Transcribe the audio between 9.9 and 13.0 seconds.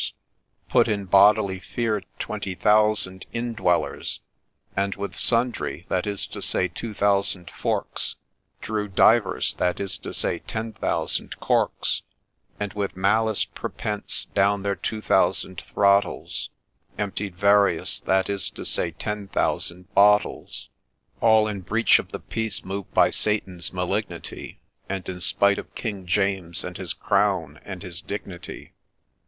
to say, ten thousand— corks, And, with